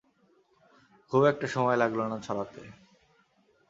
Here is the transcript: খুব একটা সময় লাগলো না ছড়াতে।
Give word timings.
খুব 1.11 1.21
একটা 1.23 1.47
সময় 1.47 1.77
লাগলো 1.77 2.03
না 2.07 2.17
ছড়াতে। 2.19 2.61